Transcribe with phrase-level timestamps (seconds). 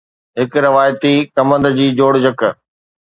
[0.39, 2.39] هڪ روايتي ڪمند جي جوڙجڪ